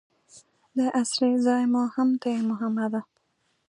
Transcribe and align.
د 0.77 0.79
اسرې 1.01 1.31
ځای 1.45 1.63
مو 1.71 1.83
هم 1.95 2.09
ته 2.21 2.27
یې 2.33 2.41
محمده. 2.49 3.01